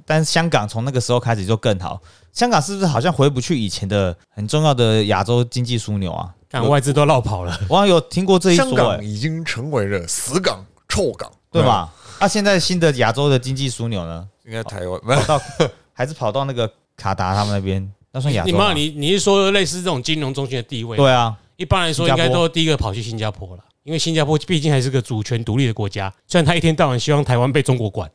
[0.04, 2.00] 但是香港从那个时候开始就更好。
[2.32, 6.34] 香港是不是好像回不去以前的很重要的亚洲经济枢纽啊？
[6.48, 7.56] 看外资都绕跑了。
[7.68, 11.62] 我好像有听过这一香说、欸，港已经成为了死港、臭港，对？
[11.62, 11.92] 吧？
[12.20, 14.26] 那、现在新的亚洲的经济枢纽呢？
[14.44, 15.44] 应该台湾没有跑到
[15.92, 17.90] 还是跑到那个卡达他们那边？
[18.12, 18.72] 那算亚洲你妈？
[18.72, 20.96] 你你是说类似这种金融中心的地位？
[20.96, 28.10] 对啊，一般来说应该都第一个跑去新加坡了，因为新加坡毕竟还是个主权独立的国家，虽然他一天到晚希望台湾被中国管。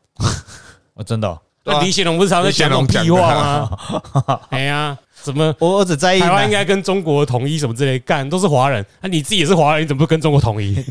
[0.94, 4.40] 我 真的哦、对啊那李显龙不是常在讲这种屁话吗？
[4.52, 10.84] 哎呀，什么我儿子在意台湾应哪该跟中国统一什么之类，干都是华人，那你自己也是华人，你怎么不跟中国统一？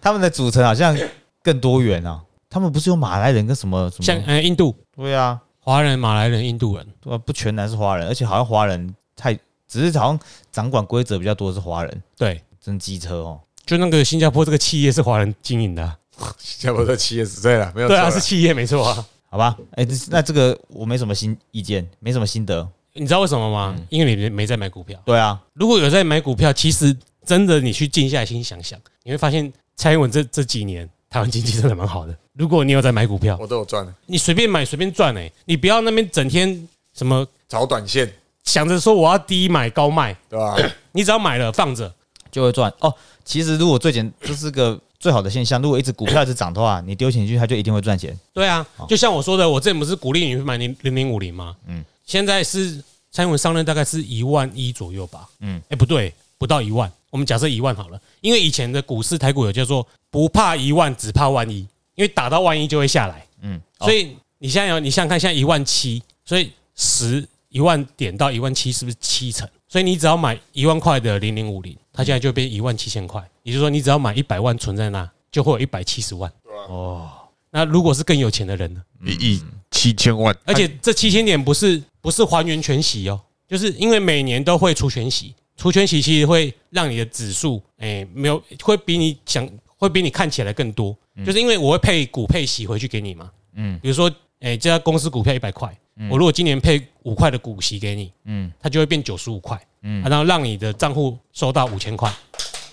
[0.00, 0.96] 他们的组成好像
[1.42, 2.22] 更多元啊。
[2.48, 4.04] 他们不是有马来人跟什么什么？
[4.04, 9.34] 像呃印度对啊，华人、马来人、印度人，对啊，不全然是华人，而且好像华人太
[9.66, 13.40] 只是好像掌管规则比较多的是华人，对，真机车哦。
[13.64, 15.96] 就那个新加坡这个企业是华人经营的啊，
[16.38, 19.06] 新加坡的企业是对了，没有对啊，是企业没错啊。
[19.30, 22.68] 好吧，哎、这那这个我没什么新意见，没什么心得。
[22.92, 23.74] 你知道为什么吗？
[23.88, 25.00] 因为你没在买股票。
[25.06, 32.16] 对啊，如果有在买股票，其实真的你去静下来心想想，你会发现蔡英文这这几年台湾经济真的蛮好的。
[32.32, 38.10] 如果你有在买股票，我都有赚，你随便买随便赚哎，你不要那边整天什么找短线，
[38.44, 40.56] 想着说我要低买高卖，对吧？
[40.92, 41.92] 你只要买了放着，
[42.30, 42.92] 就会赚哦。
[43.26, 45.60] 其实如果最简，这是个最好的现象。
[45.60, 48.18] 如果一只股票一直涨的话，你丢钱进去，它就一定会赚钱。
[48.32, 51.54] 对啊，就像我说的，我之前不是鼓励你去买零零零五零吗？
[51.66, 55.28] 嗯嗯，现在是蔡英文上任大概是一万一左右吧。
[55.40, 61.58] 嗯嗯，哎，不对，不到一万，我们假设一万好了，因为以前的股市台股有叫做不怕一万，只怕万一，
[61.94, 63.26] 因为打到万一就会下来。
[63.42, 69.46] 嗯，哦所以你现在有，你想想看，现在一万七，所以十一万点到一万七是不是七成？
[69.68, 76.32] 所以你只要买一万块的零零五零，它现在就变一万七千块，也就是说你只要买一百万存在那，就会有一百七十万。
[76.68, 77.10] 哦，
[77.50, 78.82] 那如果是更有钱的人呢？
[79.04, 93.76] 一亿七千万，而且这七千点不是不是还原全息哦，就是因为每年都会出全息，除权息其实会让你的指数哎、没有会比你想会比你看起来更多，就是因为我会配股配息回去给你嘛，嗯。
[93.76, 95.72] 嗯，比如说哎、这家公司股票一百块，
[96.10, 98.46] 我如果今年配五块的股息给你，嗯。
[98.48, 100.02] 嗯，它就会变九十五块，嗯。
[100.02, 102.12] 嗯，然后让你的账户收到五千块，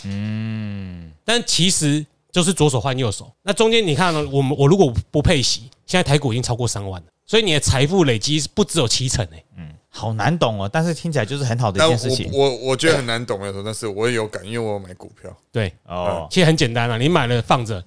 [0.05, 3.31] 嗯，但其实就是左手换右手。
[3.43, 9.45] 那中间你看呢，我们我如果不配息，现在台股已经超过三万了，所以你的财富累积不只有七成诶、
[9.89, 10.69] 好难懂哦。
[10.71, 12.29] 但是听起来就是很好的一件事情。
[12.33, 15.35] 我我觉得很难懂，没有错，但是我也有感，因为我有买股票。
[15.51, 17.83] 对，哦，其实很简单啊，你买了放着，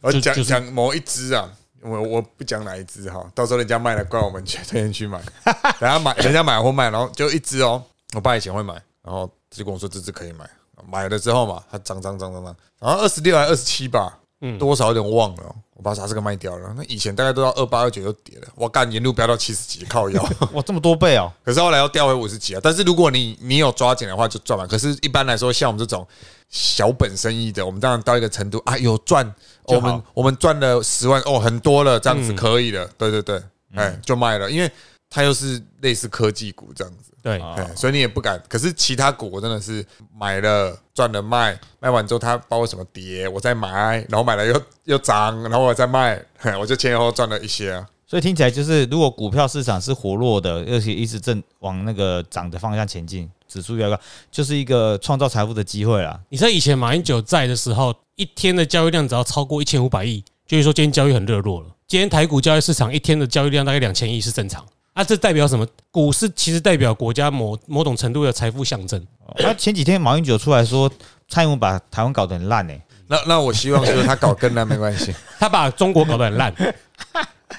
[0.00, 1.50] 我讲讲某一只啊，
[1.82, 5.20] 我我不讲哪一只哈，到时候人家卖了，怪我们去推荐去买。
[5.80, 7.82] 等下买，人家买或卖，然后就一只哦，
[8.14, 10.48] 我爸以前会买，然后就跟我说这只可以买，
[10.88, 15.54] 买了之后嘛，它涨涨涨涨涨，然后二十六还二十七吧，嗯多少有点忘了哦。
[15.74, 20.22] 我把啥这个卖掉了，那以前大概都要二八二九就跌了，我干沿路飙到七十几，靠腰。
[20.52, 21.32] 哇，这么多倍哦。
[21.42, 22.60] 可是后来又掉回五十几啊。
[22.62, 24.66] 但是如果你你有抓紧的话，就赚嘛。
[24.66, 26.06] 可是，一般来说，像我们这种
[26.50, 29.26] 小本生意的，我们当然到一个程度啊，有赚，
[29.64, 32.86] 哦我们我们赚了十万哦，很多了，这样子可以了。
[32.98, 33.42] 对对对，
[33.74, 34.70] 哎，就卖了，因为
[35.08, 37.09] 它又是类似科技股这样子。
[37.22, 38.42] 对，哎，所以你也不敢。
[38.48, 39.84] 可是其他股我真的是
[40.16, 47.86] 买了赚了卖，卖完之后它包括什么跌，我再买，然后买了又 又涨，然后我再卖，嘿 我就前前后后赚了一些啊。
[48.06, 54.02] 所以听起来就是，如果股票市场是活络的，而且一直正往那个涨的方向前进，指数越来越高，
[54.32, 56.18] 就是一个创造财富的机会啦。
[56.28, 61.68] 你知道以前马英九在的时候，一天的交易量只要超过一千五百亿，就是说今天交易很热络了。
[61.86, 64.66] 今天台股交易市场一天的交易量大概两千亿是正常。
[64.92, 65.66] 啊，这代表什么？
[65.90, 69.04] 股市其实代表国家某某种程度的财富象征。
[69.38, 70.90] 那前几天马英九出来说，
[71.28, 75.14] 蔡英文把台湾搞得很烂欸呢、那那我希望说他搞更烂没关系。
[75.38, 76.54] 他把中国搞得很烂，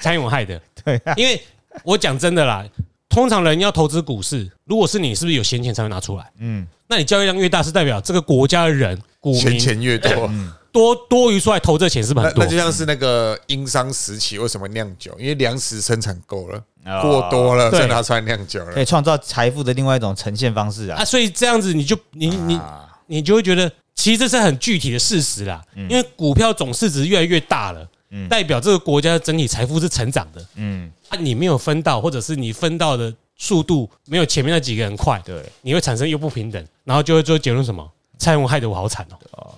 [0.02, 0.60] 蔡英文害的。
[0.84, 1.42] 对啊，因为
[1.84, 2.66] 我讲真的啦，
[3.10, 6.32] 通常人要投资股市，如果是你，是不是有闲钱才会拿出来？
[6.40, 10.30] 嗯，那你交易量越大，是代表这个国家的人股钱民钱越多，
[10.72, 12.58] 多多余出来投这钱是不是很多那那就？
[12.58, 15.14] 像是那个殷商时期为什么酿酒？
[15.20, 16.64] 因为粮食生产够了，哦
[17.02, 18.72] 过多了，对所以拿出来酿酒了。
[18.74, 21.06] 可以创造财富的另外一种呈现方式啊啊，。
[21.06, 25.62] 所以这样子你就你你啊你就会觉得，其实这是很具体的事实啦。
[25.76, 27.88] 因为股票总市值越来越大了，
[28.30, 30.46] 代表这个国家的整体财富是成长的。
[30.56, 37.88] 嗯，啊，你没有分到，或者是你分到的速度没有前面那几个人快，对，你会产生又不平等，然后就会做结论什么？
[38.18, 39.54] 蔡英文害得我好惨哦。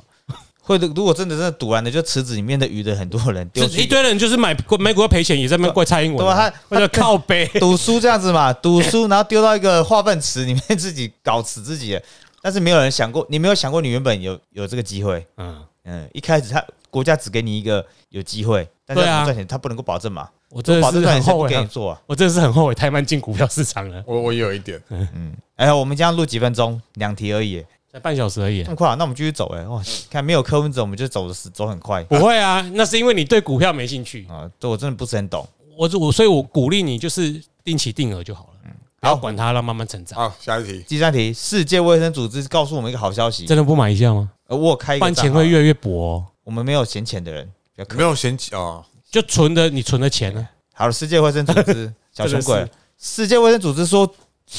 [0.66, 7.46] 或者如果真的真的赌完了，就池子里面的鱼的很多人丢去就是一堆人就是买美股要赔钱，也在那边怪蔡英文对吧啊，他或者靠背。
[7.60, 12.00] 赌输这样子嘛，赌输然后丢到一个化粪池里面自己搞死自己，
[12.42, 22.02] 但是没有人想过，你没有想过你原本有有这个机会，嗯，嗯，一开始他国家只给你一个有机会，但是赚钱，他不能够保证嘛，我真的是很后悔啊，给你做啊？
[22.08, 25.34] 我真的是很后悔太慢进股票市场了，我我也有一点，嗯。
[25.56, 28.72] 哎，我们这样录几分钟，两题而已，才半小时而已这。
[28.72, 29.80] 么快啊，那我们继续走哎，哇，
[30.10, 34.26] 看没有柯文哲，我们就走的是走很快不会啊，那是因为你对股票没兴趣。
[34.28, 35.48] 啊，这我真的不是很懂。
[35.78, 40.18] 我我所以，我鼓励你就是定期定额就好了，不要好管它，让慢慢成长。
[40.18, 44.32] 好，下一题，第三题，世界卫生组织告诉我们一个好消息，真的不买一下吗？
[44.48, 46.26] 呃，我有开一不然个账号钱会越来越薄哦。
[46.44, 47.48] 我们没有闲钱的人，
[47.96, 50.48] 没有嫌弃哦，就存的你存的钱呢？
[50.74, 54.12] 好了，世界卫生组织 小穷鬼，世界卫生组织说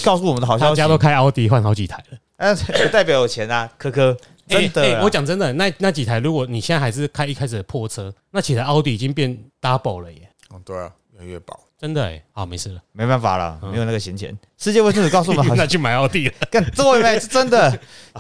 [0.05, 2.19] 告诉我们的好消息大家，都开奥迪换好几台了。
[2.37, 4.17] 呃，不代表有钱啊， 科科，
[4.49, 12.21] 真的啊，欸欸我讲真的，那那几台，如果你现在还是开一开始的破车，那几台奥迪已经变 double 了耶，哦对啊，越来越薄，真的哎。
[12.33, 14.37] 好，没事了，没办法了，没有那个闲钱。
[14.59, 16.35] 世界卫生组织告诉我们 好那像去买奥迪了。
[16.51, 17.21] 干对没？
[17.21, 17.79] 是 真的，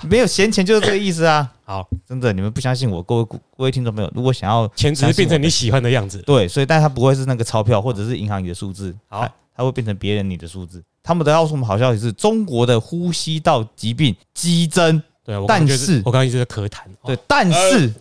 [0.09, 6.18] 没有闲钱就是这个意思啊，好，真的，你们不相信我，各位各位听众朋友，如果想要钱只是变成你喜欢的样子。
[6.22, 10.83] 对，所以但它不会是那个钞票或者是银行里的数字，好它，它会变成别人你的数字。
[11.05, 16.81] 他们的告诉我们好消息是中国的呼吸道疾病激增，对，我刚刚就但是我刚刚一直在咳痰。
[17.05, 17.93] 对哦，，但是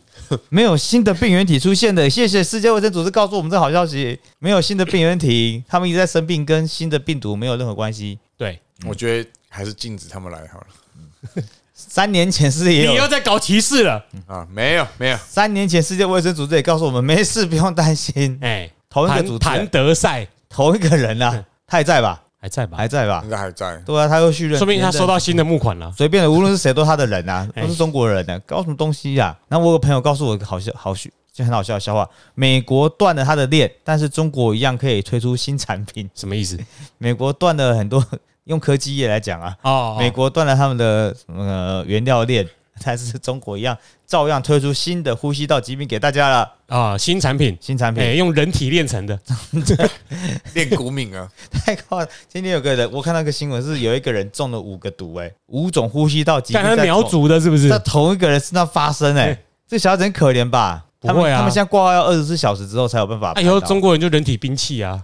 [0.47, 2.09] 没有新的病原体出现的。
[2.09, 8.17] 谢谢世界卫生组织告诉我们这个好消息，没有新的病原体，他们一直在生病，跟新的病毒没有任何关系。
[8.37, 14.05] 对，我觉得还是禁止他们来好了三年前世界也你有又在搞歧视了。
[14.27, 18.37] 啊，没有没有，三年前世界卫生组织也告诉我们没事，不用担心。
[18.41, 22.23] 哎，同一个组谭谭，德赛同一个人啊， 他还在吧？
[22.43, 22.77] 还在吧？
[22.77, 23.29] 还在吧应？
[23.29, 25.89] 该还在，对啊，他又续任，说明他收到新的募款了。
[25.95, 36.09] 随便的，无论是谁都是他的人啊，哎都是中国人呢、搞什么东西呀、然后我有个朋友告诉我一个好笑、好笑、就很好笑的笑话：美国断了他的链，但是中国一样可以推出新产品。
[36.13, 36.59] 什么意思？
[36.99, 38.05] 美国断了很多，
[38.43, 42.45] 用科技业来讲啊，哦，美国断了他们的呃原料链，
[42.85, 48.03] 但是中国一样照样推出新的呼吸道疾病给大家了，啊，新产品，新产品。
[48.03, 49.17] 哎，用人体炼成的。
[50.53, 52.07] 练骨敏啊， 太高了！
[52.27, 57.79] 今天有个人，我看到一个新闻是有一个人中了五个毒、哎，五种呼吸道疾病看他苗族的是不是在？
[57.79, 60.85] 同一个人身上发生、哎哎，这小孩子很可怜吧？
[60.99, 63.33] 不会啊他们现在挂号要二十四小时之后才有办法。
[63.41, 65.01] 以后中国人就人体兵器啊！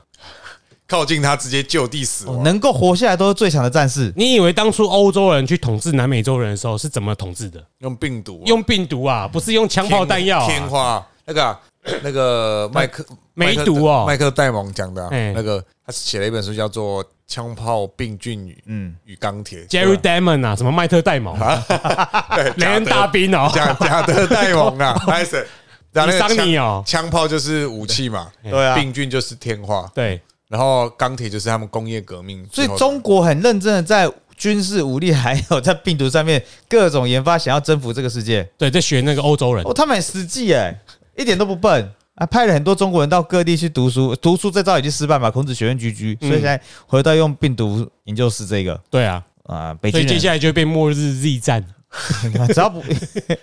[0.89, 2.36] 靠近他直接就地死亡。
[2.38, 4.12] 哦能够活下来都是最强的战士。
[4.15, 7.63] 你以为当初欧洲人去统治南美洲人的时候是怎么统治的？
[7.80, 10.47] 用病毒啊，用病毒啊，不是用枪炮弹药、啊。
[10.47, 11.60] 天花那个啊
[12.04, 14.06] 那个麦克梅毒哦。
[14.08, 21.38] 麦克戴蒙讲的那个，他写了一本书叫做《枪炮、病菌与嗯，与钢铁》Jerry Diamond 啊，什么麦特戴蒙，
[22.36, 25.47] 对 雷恩大兵哦，贾贾德戴蒙啊，开始，
[25.93, 28.75] 然后伊桑那个枪哦，枪炮就是武器嘛，对啊。
[28.75, 32.46] 病菌就是天花，对，然后钢铁就是他们工业革命。
[32.52, 38.42] 所以中国很认真的在军事武力还有在病毒上面各种研发，想要征服这个世界。
[38.58, 40.78] 对，在学那个欧洲人哦，，他们很实际哎，
[41.16, 42.26] 一点都不笨啊！
[42.26, 51.66] 派了很多中国人到各地去读书，读书这招已经失败嘛，孔子学院居居，所以现在回到用病毒研究室这个对啊，啊，北京所以接下来就会变末日 Z 战，
[52.54, 52.82] 只要不，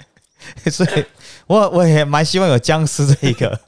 [0.70, 1.04] 所以
[1.46, 3.60] 我我也蛮希望有僵尸这一个。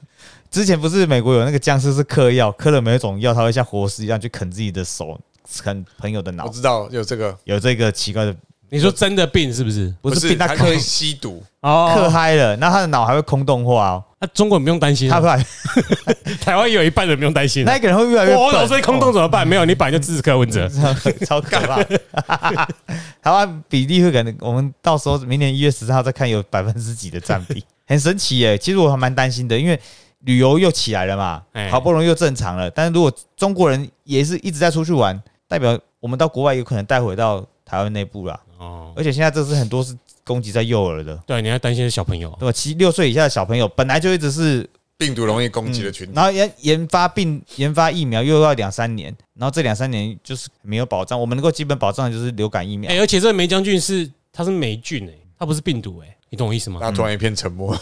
[0.51, 5.19] 之前不是美国有那个僵尸是嗑药，嗑了某一种药，它会像活尸一样去啃自己的手，
[5.61, 8.35] 啃朋友的脑，我知道有这个，有这个奇怪的，
[8.69, 9.93] 你说真的病是不是？
[10.01, 15.43] 不是病，他嗑他可以吸毒，嗑哦，嗨了，那他的脑还会空洞化哦，那中国人不用担心啊，他会
[16.41, 17.71] 台湾有一半人不用担心啊。
[17.71, 19.47] 那一个人会越来越我脑笨，空洞怎么办？
[19.47, 20.67] 没有，你本来就支持柯文哲。
[21.27, 21.83] 超可怕。
[23.21, 28.57] 台湾比例会可能，我们到时候明年一月十四号再看有百分之几的占比，很神奇耶。
[28.57, 29.79] 其实我还蛮担心的，因为
[30.25, 32.69] 旅游又起来了嘛哎，好不容易又正常了。
[32.71, 38.39] 但是如果中国人也是一直在出去玩，代表我们到国外有可能带回到台湾内部啦。
[38.57, 42.35] 哦，而且现在这是很多是攻击在幼儿的，对，你还担心小朋友？
[42.39, 42.51] 对吧？
[42.51, 46.13] 七六岁以下的小朋友本来就一直是病毒容易攻击的群体。
[46.13, 51.19] 然后研研发病研发疫苗又要两三年，然后这两三年就是没有保障。
[51.19, 52.99] 我们能够基本保障的就是流感疫苗哎，。
[52.99, 56.79] 而且这个梅将军是它是霉菌哎，它不是病毒哎，你懂我意思吗？
[56.81, 57.75] 那突然一片沉默，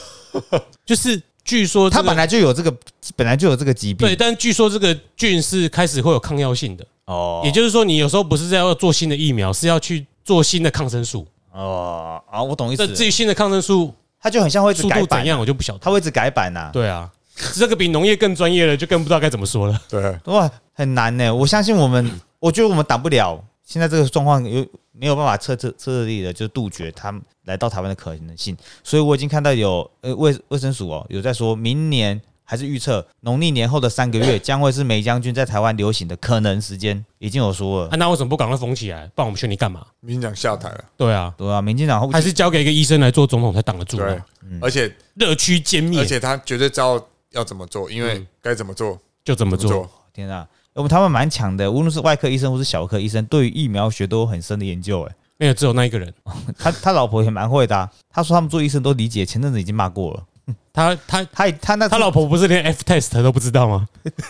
[0.85, 2.71] 就是据说这个他本来就有这个，
[3.15, 4.05] 本来就有这个疾病。
[4.05, 11.25] 对，但据说这个菌是开始会有抗药性的，哦也就是说你有时候不是在要做新的疫苗，是要去做新的抗生素。
[11.53, 12.85] 哦啊，我懂意思。
[12.85, 15.79] 这至于新的抗生素它就很像会速度怎，样，我就不晓得。
[15.79, 16.69] 它会一直改版呐。
[16.73, 17.09] 对啊，
[17.55, 19.81] 这个比农业更专业了，就更不知道该怎么说了。
[19.89, 21.33] 对，哇，很难呢。
[21.33, 23.41] 我相信我们，我觉得我们挡不了。
[23.67, 28.55] 现在这个状况有没有办法彻彻彻底的就杜绝他们来到台湾的可能性。
[28.81, 37.97] 所以我已经看到有呃卫卫生署哦有在说明年还是预测农历年后的三个月将会是梅将军在台湾流行的可能时间，已经有说了啊，。
[37.97, 39.05] 那为什么不赶快封起来？
[39.07, 39.85] 不然我们劝你干嘛？
[39.99, 44.25] 民进党下台了，对啊，对啊，民进党后还是交给一个医生来做总统才挡得住对啊？，
[44.61, 49.69] 而且热区歼灭而，且他绝对知道要怎么做，因为嗯该怎么做就这么做。
[49.69, 49.91] 怎么做。
[50.13, 50.47] 天啊，
[50.77, 55.01] 我们台湾蛮强的，无论是外科医生或是小科医生，对于疫苗学都有很深的研究。
[55.01, 56.13] 哎，没有，只有那一个人，
[56.55, 60.23] 他他老婆也蛮会的啊、他说他们做医生都理解，前阵子已经骂过了。
[60.71, 63.87] 他他他他那他老婆不是连 F test 都不知道吗？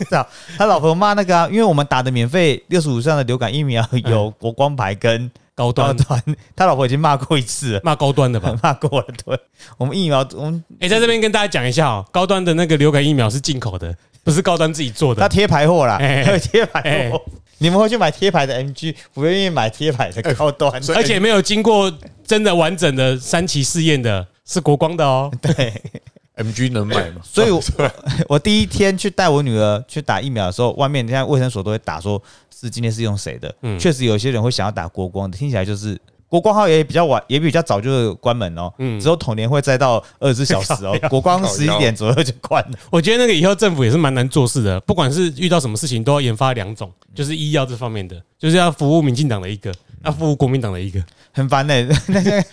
[0.57, 6.23] 他老婆骂那个啊，因为我们打的免费六十五岁的流感疫苗有国光牌跟高端高端，
[6.55, 8.55] 他老婆已经骂过一次了，骂高端的吧？
[8.63, 9.07] 骂过了。
[9.25, 9.37] 对，
[9.77, 13.93] 我们疫苗我们哎，在这边跟大家讲一下哦，高端的那个流感疫苗是进口的，
[14.27, 15.21] 不是高端自己做的。
[15.21, 17.21] 他贴牌货啦，哎还有 贴牌哎货。
[17.59, 20.69] 你们会去买贴牌的 MG，不愿意买贴牌的高端。
[20.93, 21.89] 而且没有经过
[22.25, 25.31] 真的完整的三期试验的，是国光的哦。
[25.41, 25.73] 对
[26.35, 27.21] ，MG 能买吗？
[27.23, 27.61] 所以我
[28.27, 32.21] 我第一天去带我女儿去打疫苗的时候，外面现在卫生所都会打说
[32.53, 33.55] 是今天是用谁的。
[33.61, 35.97] 嗯确实有些人会想要打国光的，听起来就是
[36.29, 38.73] 国光号也比较晚，也比较早就关门哦。
[38.79, 42.77] 嗯只有统联会再到二十四小时哦， 国光十一点左右就关了。
[42.91, 49.73] 我觉得那个以后政府也是蛮难做事的，不管是遇到什么事情，都要研发两种，就是医药这方面的，就是要服务民进党的一个，
[50.03, 51.01] 要服务国民党的一个。
[51.31, 51.73] 很烦呢、
[52.07, 52.43] 那个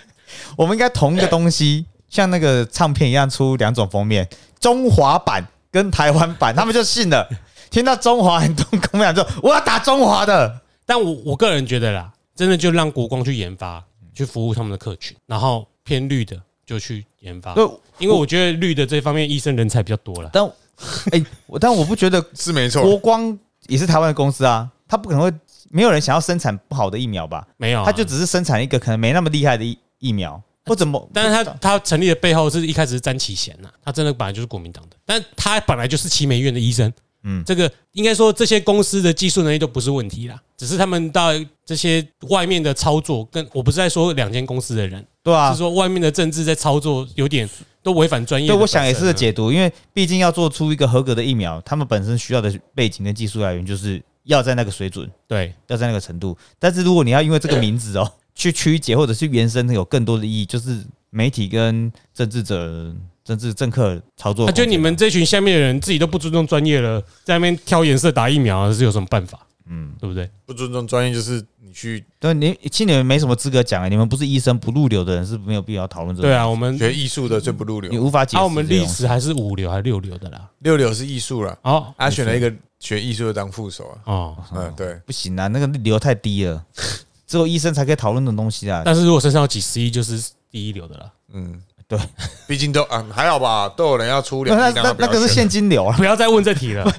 [0.56, 4.28] 我们应该同一个东西，像那个唱片一样出两种封面，
[4.60, 7.26] 中华版跟台湾版，他们就信了。
[7.70, 17.64] 听到中华很多国民党说我要打中华的，但我我个人觉得啦，真的就让国光去研发，去服务他们的客群，然后偏绿的就去研发，对，
[17.98, 20.30] 因为我觉得绿的这方面医生人才比较多了。
[20.32, 20.44] 但
[21.12, 25.32] 哎、我但我不觉得 是没错，国光也是台湾的公司啊，他不可能会
[25.70, 27.46] 没有人想要生产不好的疫苗吧？
[27.56, 31.08] 没有、啊，他就只是生产一个可能没那么厉害的疫疫苗，或怎么？
[31.12, 36.92] 但是他他成立的背后是一开始是詹启贤呐，他真的本来就是国民党的，但他本来就是奇美院的医生。
[37.24, 37.40] 嗯。
[37.40, 41.30] 嗯，这个应该说这些公司的技术能力都不是问题啦，只是他们到
[41.64, 45.50] 这些外面的操作，跟我不是在说两间公司的人，对啊。
[45.50, 47.48] 是，说外面的政治在操作有点
[47.82, 48.60] 都违反专业的对。
[48.60, 56.36] 我想也是个解读，因为毕竟要做出一个合格的疫苗，他们本身需要的背景跟技术来源就是要在那个水准，对，要在那个程度。
[56.58, 62.94] 但是如果你要因为这个名字哦去曲解或者去延伸有更多的意义，就是媒体跟政治者、
[63.24, 64.50] 政治政客操作。
[64.52, 69.46] 就你们这群下面的人自己都不尊重专业了，在那边挑颜色打疫苗，是有什么办法？
[69.66, 70.30] 嗯，对不对？
[70.44, 76.28] 不尊重专业，就是你去对你，其实你们没什么资格讲啊，你们不是医生，不入流的人是没有必要讨论这个。
[76.28, 77.96] 对啊，我们学艺术的最不入流你。
[77.96, 80.50] 无法解释我们历史还是五流还是六流的啦。
[80.58, 83.96] 六流是艺术了，哦他选了一个学艺术的当副手啊。
[84.04, 86.62] 哦，嗯，对，不行啊，那个流太低了，
[87.26, 88.82] 只有医生才可以讨论的东西啊。
[88.84, 91.10] 但是如果身上有几十亿，就是第一流的了。
[91.32, 91.58] 嗯，
[91.96, 92.06] 对，
[92.48, 96.90] 毕竟都啊还好吧，都有人要出两那亿那那个是现现金流啊，不要再问这题了。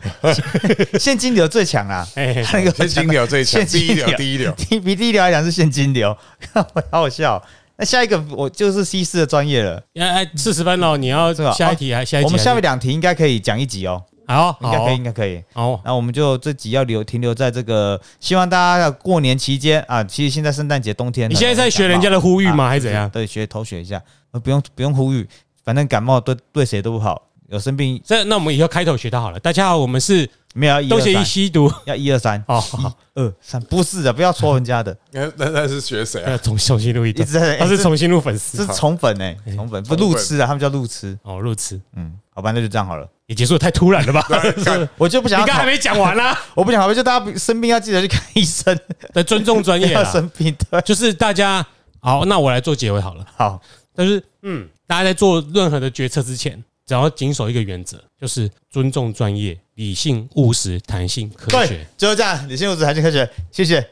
[1.00, 2.08] 现金流最强啊。
[2.16, 4.52] 哎，那个现金流最强，第一流流第一流。
[4.70, 6.16] 比比第一流来讲是现金流，
[6.54, 7.42] 好好笑。
[7.78, 12.26] 那下一个我就是 C 四的专业了，哎哎，四十分了，你要这个下一题还下一题？
[12.26, 15.44] 我们下面两题应该可以讲一集哦，好，应该可以，好应该可以。
[15.54, 22.66] 好，那我们就这集要留停留在这个，希望大家要过年期间啊，其实现在圣诞节冬天，你现在在学人家的呼吁吗？
[22.66, 23.10] 啊还是怎样？
[23.10, 24.02] 对，学偷学一下，
[24.32, 25.28] 呃不用不用呼吁，
[25.64, 29.40] 反正感冒对对谁都不好，有生病这那我们以后开头学到好了。
[29.40, 31.72] 大家好，我们是没有要一东邪一，吸毒。
[31.86, 36.32] 要一二三，哦，好，二三，不是的，不要戳人家的， 那那那是学谁啊？
[36.32, 43.08] 要 重重新录一段，一直在他是重新录粉这丝是宠粉哎，宠粉不路痴啊，他们叫路痴，哦，路痴嗯，好吧，那就这样好了。
[43.28, 44.22] 也结束的太突然了吧？
[44.64, 48.78] 干 我就不想要，你刚还没讲完啦， 我不想讨论，就大家生病要记得去看医生，
[49.14, 50.04] 得尊重专业要。
[50.04, 51.66] 生病对，就是大家
[52.00, 53.26] 好，那我来做结尾好了。
[53.36, 53.60] 好，
[53.96, 62.48] 但是，嗯，大家在做任何的决策之前，只要谨守一个原则，就是尊重专业、理性、务实、弹性、科对学。，就是这样。
[62.48, 63.84] 理性务实、弹性科学，谢谢。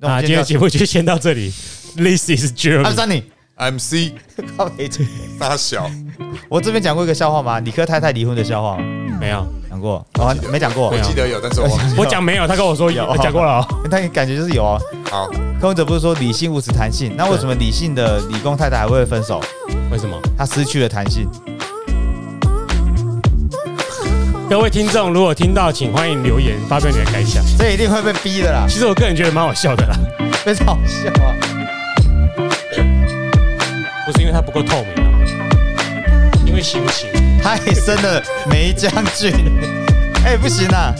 [0.00, 1.52] 那今天的节目就先到这里。
[1.96, 2.52] This is
[2.84, 3.22] 阿 Jeremy。
[3.60, 4.12] 三你，MC
[4.56, 4.88] 靠北
[5.38, 5.90] 大小，
[6.48, 7.60] 我这边讲过一个笑话吗？
[7.60, 8.84] 理科太太离婚的笑话吗
[9.20, 10.04] 没有，讲过？
[10.18, 11.94] 哦，没讲过我记得有，但是我忘记。
[11.98, 13.66] 我讲没有，他跟我说有，有讲过了哦。
[13.90, 14.80] 但感觉就是有哦。
[15.10, 15.28] 好，
[15.60, 17.14] 柯文哲不是说理性、务实、弹性？
[17.16, 19.42] 那为什么理性的理工太太还会分手？
[19.92, 20.16] 为什么？
[20.38, 21.28] 她失去了弹性。
[24.48, 27.44] 各位听众，如果听到，请欢迎留言发表你的感想。
[27.58, 29.94] 这一定会被逼的啦，其实我个人觉得蛮好笑的啦，
[30.44, 31.59] 非常好笑啊！
[34.30, 35.10] 为它不够透明啊，
[36.46, 37.08] 因为行不行？
[37.42, 39.32] 太深了，梅将军。
[40.24, 40.94] 哎，不行啊！